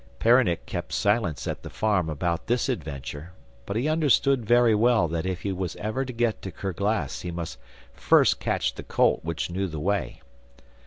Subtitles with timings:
[0.17, 3.33] Peronnik kept silence at the farm about this adventure,
[3.67, 7.29] but he understood very well that if he was ever to get to Kerglas he
[7.29, 7.59] must
[7.93, 10.19] first catch the colt which knew the way.